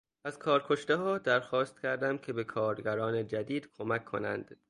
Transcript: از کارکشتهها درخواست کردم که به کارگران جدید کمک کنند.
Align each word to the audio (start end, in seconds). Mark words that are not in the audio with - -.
از 0.25 0.39
کارکشتهها 0.39 1.17
درخواست 1.17 1.81
کردم 1.81 2.17
که 2.17 2.33
به 2.33 2.43
کارگران 2.43 3.27
جدید 3.27 3.69
کمک 3.73 4.05
کنند. 4.05 4.57